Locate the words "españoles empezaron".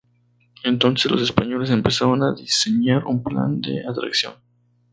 1.21-2.23